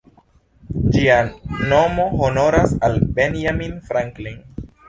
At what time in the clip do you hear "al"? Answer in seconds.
2.89-2.99